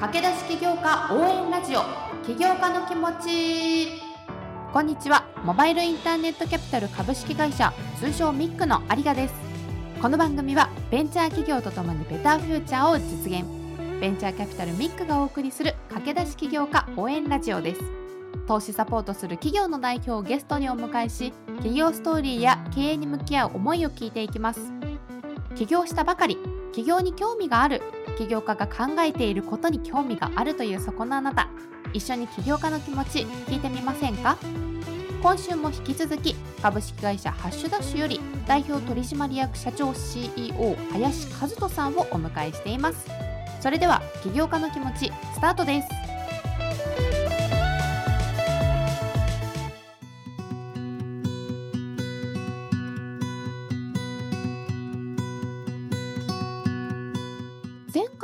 [0.00, 1.80] 駆け出し起業家応援ラジオ。
[2.24, 4.00] 起業家の気持ち。
[4.72, 5.24] こんにちは。
[5.42, 9.34] モバイルインターネットキャピタル株式会社通称ミックの有賀です。
[10.00, 13.44] この番組はベンチャー企業とともにベターフューチャーを実現。
[14.00, 17.80] ベンチャーキャピタルミックがお送りする駆け出し起業家応援ラジオです。
[18.46, 24.60] 投資サポートする企業の代表をゲストにお迎えし企業ストーリーや経営に向き合う思いを聞いていきます。
[25.56, 26.38] 起業したばかり
[26.72, 27.82] 起業に興味がある
[28.18, 31.48] 起業家が考えていることに興味があるというそこのあなた。
[31.92, 34.36] 一緒に起業家の気持ち聞いてみませんか？
[35.22, 43.06] 今週も引き続き株式会社ハッシュダッシュより代表取締役社長 CEO 林和人さんをお迎えしています。
[43.60, 46.07] それでは起業家の気持ちスタートです。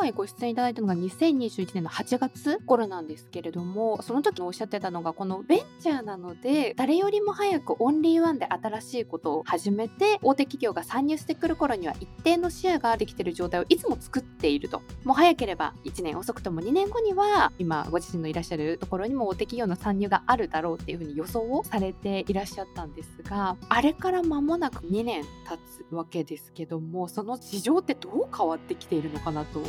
[0.05, 14.83] 回ご出演いただいたのが2021年の8月頃なんですけれどもその時おっしゃってたのがこのベンチャーなので誰よりも早くオンリーワンで新しいことを始めて大手企業が参入してくる頃には一定のシェアができてる状態をいつも作っていると。
[15.05, 29.61] もう早ければ1年遅くとも2年後には今ご自身のいらっしゃるところにも大手企業の参入があるだろうっていうふうに予想をされていらっしゃったんですがあれから間もなく2年経つわけですけどもその市場ってどう変わってきているのかなと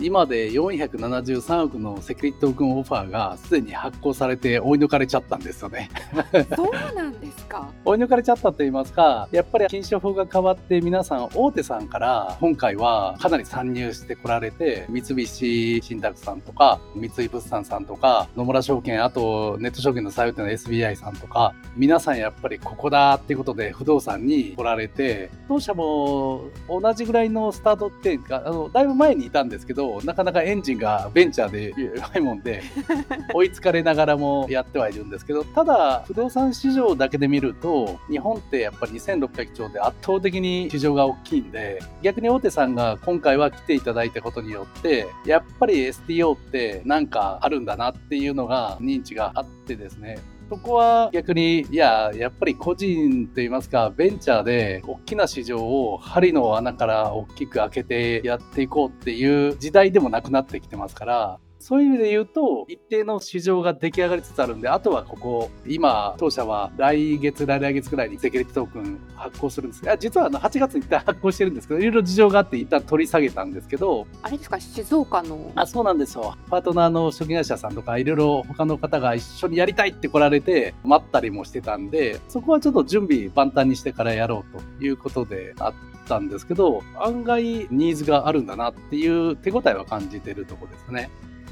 [0.00, 5.90] 今で473億のセキュリティトークンオファーがすでに発行されて追い抜かれちゃったんですよね。
[6.56, 7.70] そうなんですか？
[7.84, 32.62] 追い抜かれちゃったと言いますか、やっぱり禁止法が変わって皆さん大手さんから今回はかなり参入してこられて、三菱信託さんとか、三井物産さんとか、野村証券、あとネット証券の最大手の SBI さんとか、皆さんやっぱりここだっていうことで不動産に来られて、当社も同じぐらいのスタートっていうか、あの、だいぶ前にいたんですけど、なかなかエンジンがベンチャーで弱いもんで、
[33.34, 50.18] 追いつかれながらもやってはいるんですけど、ただ、不動産市場だけで見ると、日本ってやっぱり2600兆で圧倒的に市場が大きいんで、逆に大手さんが今回は来ていただいたことによって、やっぱり STO ってなんかあるんだなっていうのが認知があってですね、
[50.50, 75.52] そこは逆に、いや、やっぱり個人といいますか、ベンチャーで大きな市場を針の穴から大きく開けてやっていこうっていう時代でもなくなってきてますから、そういう意味で言うと、一定の市場が出来上がりつつあるんで、あとはここ、今、当社は来月、来来月ぐらいにセキュリティトークン発行するんですが、実はあの8月に一旦発行してるんですけど、いろいろ事情があって一旦取り下げたんですけど、あれですか、静岡の？
[75.54, 76.34] あ、そうなんですよ。
[76.48, 85.74] パートナーの初期会社さんとか、いろいろ他の方が一緒にやりたいって来られて、待ったりもしてたんで、そこはちょっと準備万端にしてからやろうということであっ
[86.08, 91.10] たんですけど、案外ニーズがあるんだなっていう手応えは感じてるとこですね。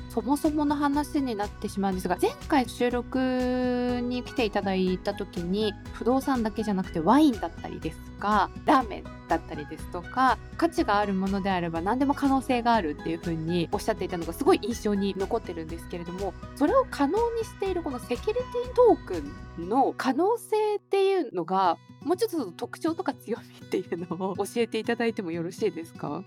[0.09, 26.23] そもそもの話になってしまうんですが前回収録に来ていただいた時に不動産だけじゃなくてワインだったりですとかラーメンだったりですとか価値があるものであれば何でも可能性があるっていうふうにおっしゃっていたのがすごい印象に残ってるんですけれどもそれを可能にしているこのセキュリティトークンの可能性っていうのがもうちょっと特徴とか強みっていうのを教えていただいてもよろしいですか？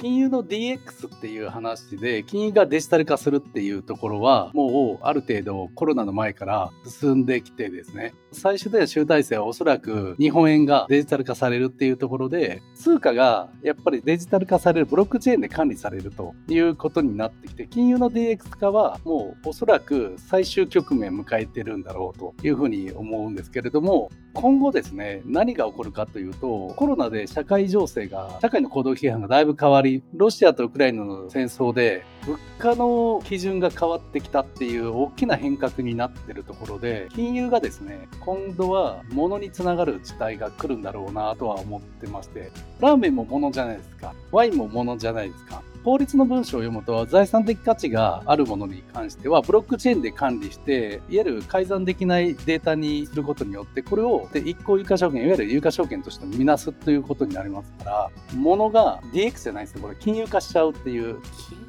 [0.00, 42.50] 金融の DX っていう話で、金融がデジタル化するっていうところは、もうある程度コロナの前から進んできてですね、最終的な集大成はおそらく日本円がデジタル化されるっていうところで、通貨がやっぱりデジタル化されるブロックチェーンで管理されるということになってきて、金融の DX 化はもうおそらく最終局面迎えてるんだろうというふうに思うんですけれども、今後ですね、何が起こるかというと、コロナで社会情勢が、社会の行動規範がだいぶ変わり、ロシアとウクライナの戦争で、物価の基準が変わってきたっていう大きな変革になってるところで、金融がですね、今度は物につながる事態が来るんだろうなとは思ってまして、
[42.80, 44.14] ラーメンも物じゃないですか。
[44.30, 45.62] ワインも物じゃないですか。
[45.88, 61.16] 法律の文章を読むと財産的価値があるものに関してはブロックチェーンで管理していわゆる改ざんできないデータにすることによってこれをで一個有価証券いわゆる有価証券として見なすということになりますから物が DX じゃないですねこれ金融化しちゃうっていう。
[61.48, 61.67] 金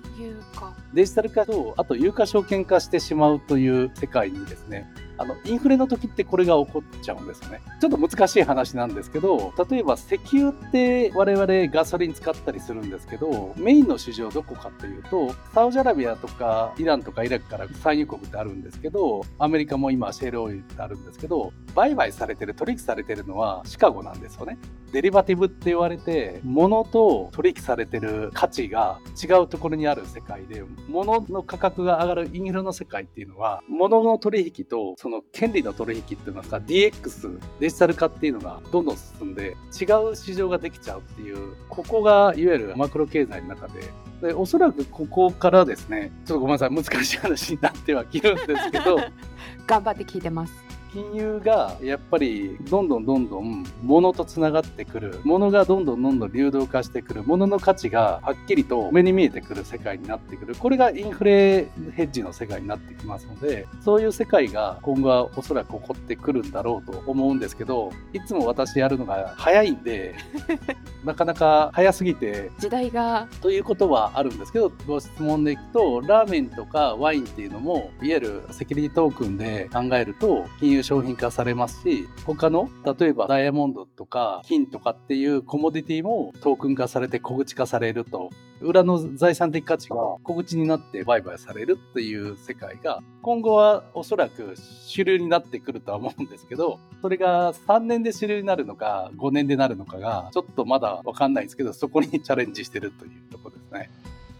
[0.93, 7.59] デジタル化とあと有価証券化してしまうという世界にですねあの、インフレの時ってこれが起こっちゃうんですよね。
[7.81, 24.57] ちょっと難しい話なんですけど、例えば石油って我々ガソリン使ったりするんですけど、メインの市場どこかというと、サウジアラビアとかイランとかイラクから産油国ってあるんですけど、アメリカも今シェールオイルってあるんですけど、売買されてる、取引されてるのはシカゴなんですよね。
[24.91, 43.81] デリバティブって言われて、物と取引されてる価値が違うところにある世界で、物の価格が上がるインフレの世界っていうのは、物の取引とその権利の取引っていうのが DX、デジタル化っていうのがどんどん進んで、違う市場ができちゃうっていう、ここがいわゆるマクロ経済の中で。
[44.21, 48.97] でおそらくここからですねちょっとごめんなさい難しい話になってはきるんですけど
[49.65, 50.68] 頑張って聞いてます。
[50.93, 55.19] 金融がやっぱりどんどんどんどん物とつながってくる。
[55.23, 57.23] 物がどんどんどんどん流動化してくる。
[57.23, 60.55] 物の価値がはっきりと目に見えてくる世界になってくる。
[60.55, 70.15] これがインフレヘッジの世界になってきますのでそういう世界が今後はおそらく起こってくるんだろうと思うんですけどいつも私やるのが早いんで
[71.03, 88.29] なかなか早すぎて時代がということはあるんですけどご質問でいくとラーメンとかワインっていうのもいわゆるセキュリティトークンで考えると金融商品化されますし、他の、例えばダイヤモンドとか金とかっていうコモディティもトークン化されて小口化されると、
[88.61, 94.55] 裏の財産的価値が小口になって売買されるっていう世界が、今後はおそらく
[94.85, 103.38] 主流になってくるとは思うんですけど、それが3年で主流になるのか、5年でなるのかが、ちょっとまだわかんないんですけど、そこにチャレンジしてるというところ。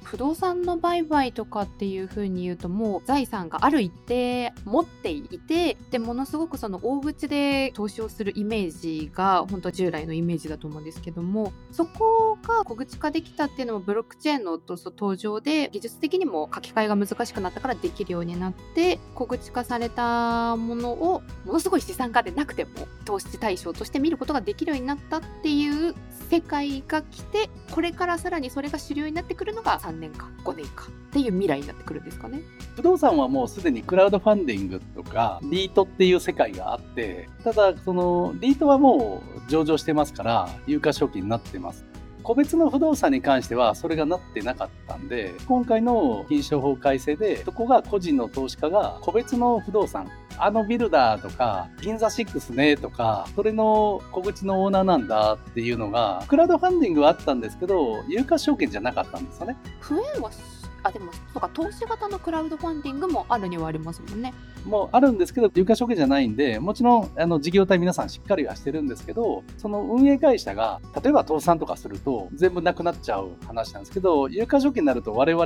[0.10, 22.72] 不動産の売買とかっていうふうに言うともう財産がある一定持っていてでものすごくその大口で投資をするイメージが本当従来のイメージだと思うんですけどもそこが小口化できたっていうのもブロックチェーンの登場で技術的にも書き換えが難しくなったからできるようになって小口化されたものをものすごい資産家でなくても
[23.06, 25.94] 投資対象として見ることができるようになったっていう
[26.32, 32.42] 世界が来てこれからさらにそれが主流になってくるのが3年か5年かっていう未来になってくるんですかね。
[32.76, 41.86] 不動産はもうすでにクラウドファンディングとかリートっていう世界があってただそのリートはもう上場してますから有価証券になってます。
[42.24, 59.58] 個別の不動産に関してはそれがなってなかったんで今回の金商法改正でそこが個人の投資家が個別の不動産あのビルダーとか銀座6ねとかそれの小口のオーナーなんだっていうのがクラウドファンディングはあったんですけど有価証券じゃなかったんですよね。
[59.82, 60.32] 増えは
[60.82, 64.34] あでもそうか投資型のクラウドファンディングもあるにはありますもんね。
[64.66, 75.46] もあるんですけど有価証券じゃないんでもちろんあの事業体皆さんしっかりはしてるんですけどその運営会社が例えば倒産とかすると全部なくなっちゃう話なんですけど有価証券になると我々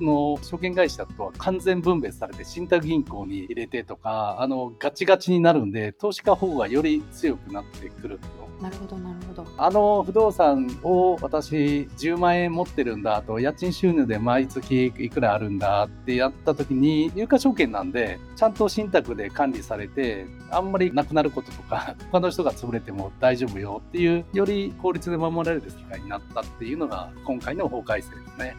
[0.00, 28.56] の証券会社とは完全分別されて信託銀行に入れてとかあのガチガチになるんで投資家保護がより強くなってくるとなるほどなるほどあの不動産を私10万円持ってるんだと家賃収入で毎月いくらあるんだってやった時に有価証券なんでちゃんと信託で管理されてあんまりなくなることとか 他の人が潰れても大丈夫よっていうより法律で守られる世界になったっていうのが今回の法改正ですね。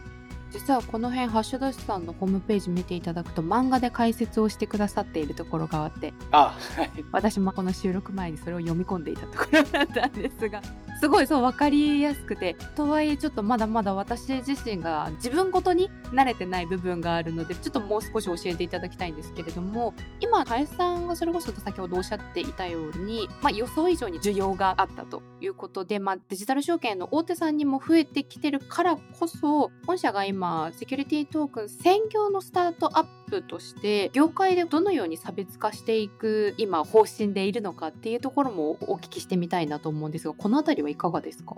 [0.50, 10.60] 実はこの辺ハッシュダッシュさんのホームページ見ていただくと漫画で解説をしてくださっているところがあってあ、はい、私もこの収録前にそれを読み込んでいたところだったんですが
[11.00, 30.39] すごいそう分かりやすくてとはいえちょっとまだまだ私自身が自分ごとに慣れてない部分があるのでちょっともう少し教えていただきたいんですけれども今林さんがそれこそ先ほどおっしゃっていたように、まあ、予想以上に需要があったということで、まあ、デジタル証券の大手さんにも増えてきてるからこそ本社が今
[30.72, 41.54] セキュリティトークン専業のスタートアップとして業界でどのように差別化していく今方針でいるのかっていうところもお聞きしてみたいなと思うんですがこの辺りはいかがですか？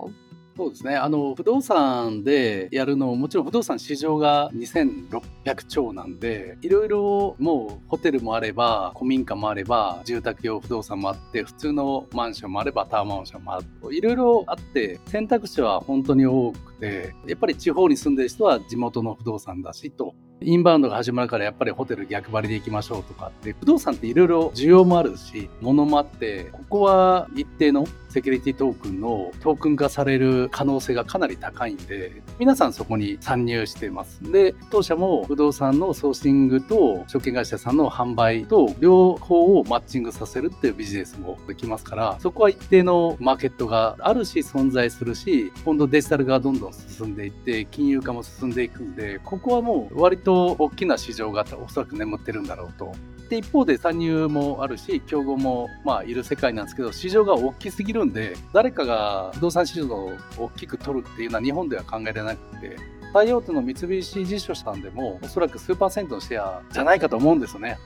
[0.55, 0.95] そうですね。
[0.95, 34.31] あの、不動産でやるのもちろん不動産市場が2600兆なんで、いろいろもうホテルもあれば、古民家もあれば、住宅用不動産もあって、普通のマンションもあれば、タワーマンションもあると、いろいろあって、選択肢は本当に多くて、やっぱり地方に住んでる人は地元の不動産だしと、インバウンドが始まるからやっぱりホテル逆張りで行きましょうとかって、不動産っていろいろ需要もあるし、物もあって、ここは一定のセキュリティトークンのトークン化される可能性がかなり高いんで、皆さんそこに参入してます。
[34.31, 52.91] で、当社も不動産のソーシングと証券会社さんの販売と両方をマッチングさせるっていうビジネスもできますから、そこは一定のマーケットがあるし存在するし、今度デジタルがどんどん進んでいって、金融化も進んでいくんで、ここはもう割とと大きな市場がおそらく眠ってるんだろうと。
[53.29, 62.77] で、一方で参入もあるし、競合もまあいる世界なんですけど、市場が大きすぎるんで、誰かが不動産市場を大きく取るっていうのは日本では考えられなくて、
[63.13, 67.77] 最大手の三菱地所さんでもおそらく数パーセントのシェアじゃないかと思うんですよね。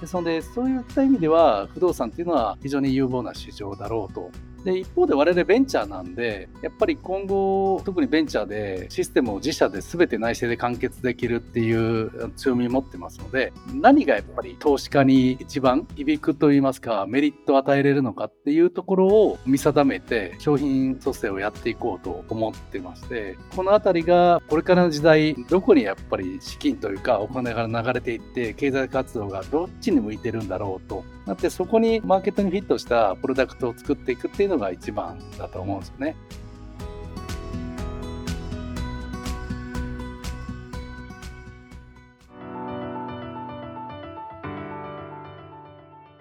[0.00, 4.30] ですので、そういった意味では不動産っていうのは非常に有望な市場だろうと
[4.64, 36.16] で、一方で我々ベンチャーなんで、やっぱり今後、特にベンチャーでシステムを自社で全て内製で完結できるっていう強みを持ってますので、何がやっぱり投資家に一番響くといいますか、メリットを与えれるのかっていうところを見定めて、商品蘇生をやっていこうと思ってまして、このあたりがこれからの時代、どこにやっぱり資金というかお金が流れていって、経済活動がどっちに向いてるんだろうとだって、そこにマーケットにフィットしたプロダクトを作っていくっていうのが一番だと思うんですよね。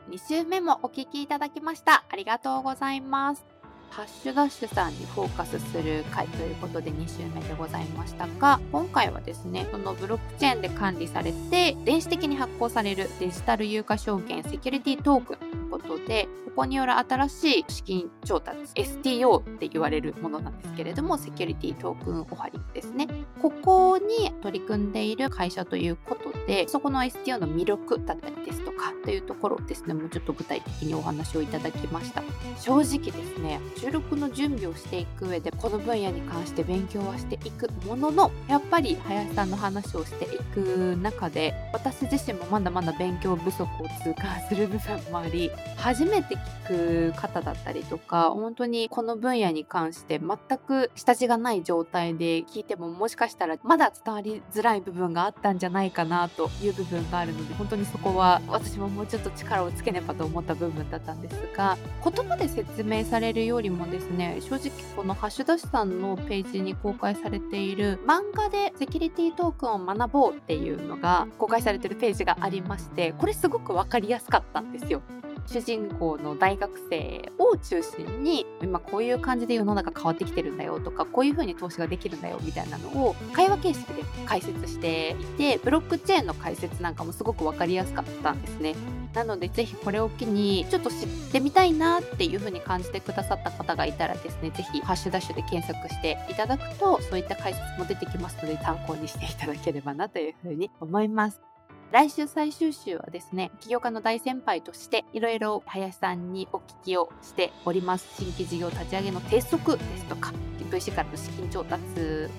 [0.10, 2.04] 2週目もお聞きいただきました。
[2.10, 3.55] ありがとうございます。
[3.96, 23.08] ハッシュダッシュさんにフォーカスする回ということで2週目でございましたが今回はですねそのブロックチェーンで管理されて電子的に発行されるデジタル有価証券セキュリティトークンということでここによる新しい資金調達 STO って言われるものなんですけれどもセキュリティトークンオハリングですね。
[23.42, 32.24] ここに取り組んでいる会社ということでそこの STO の魅力だったりですとかというところですねもうちょっと具体的にお話をいただきました。
[32.60, 43.68] 正直ですね収録の準備をしていく上でこの分野に関して勉強はしていくもののやっぱり林さんの話をしていく中で私自身もまだまだ勉強不足を
[44.04, 46.36] 痛感する部分もあり初めて
[46.68, 75.02] 聞く方だったりとか本当にこの分野に関して全く下地がない状態で聞いてももしかしたらまだ伝わりづらい部分があったんじゃないかなという部分があるので本当にそこは私ももうちょっと力をつけねばと思った部分だったんですが言葉で説明されるよりもですね正直このハッシュダッシさんのページに公開されている漫画でセキュリティトークンを学ぼうっていうのが公開されてるページがありましてこれすごく分かりやすかったんですよ。
[75.48, 88.76] 主人公の大学生を中心に今こういう感じで世の中変わってきてるんだよとかこういう風に投資ができるんだよみたいなのを会話形式で解説していてブロックチェーンの解説なんかもすごく分かりやすかったんですね。
[89.14, 101.45] なのでぜひこれを機にちょっと知ってみたいなっていう風に感じてくださった方がいたらですねぜひハッシュダッシュで検索していただくとそういった解説も出てきますので参考にしていただければなという風に思います。
[101.92, 108.16] 来週最終週はですね、起業家の大先輩として、いろいろ林さんにお聞きをしております。
[108.18, 110.34] 新規事業立ち上げの鉄則ですとか、
[110.72, 111.84] VC からの資金調達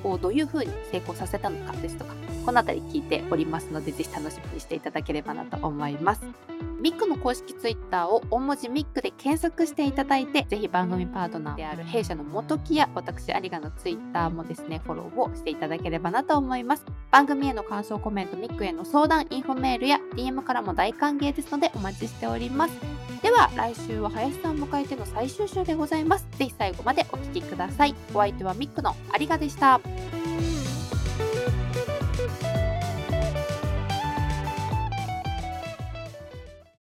[0.04, 6.22] をどういうふうに成功させたのかですとか、このあたり聞いておりますので、ぜひ楽しみにしていただければなと思います。
[6.86, 16.86] ミックの公式ツイッターを大文字ミックで検索していただいて、ぜひ番組パートナーである弊社の元木や私有賀のツイッターもですね、フォローをしていただければなと思います。
[17.10, 22.78] 番組への感想コメント、ミックへの相談、インフォメールや DM からも大歓迎ですのでお待ちしております。
[23.20, 26.28] では来週は林さんを迎えての最終週でございます。
[26.38, 27.96] ぜひ最後までお聴きください。
[28.14, 29.80] お相手はミックの有賀でした。